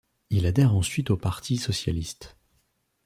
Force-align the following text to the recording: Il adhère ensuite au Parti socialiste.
Il 0.31 0.47
adhère 0.47 0.73
ensuite 0.73 1.11
au 1.11 1.15
Parti 1.15 1.57
socialiste. 1.57 2.35